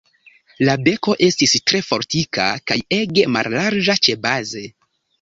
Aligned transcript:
La 0.69 0.73
beko 0.87 1.15
estis 1.27 1.53
tre 1.71 1.83
fortika 1.89 2.49
kaj 2.73 2.81
ege 3.01 3.31
mallarĝa 3.39 4.01
ĉebaze. 4.09 4.69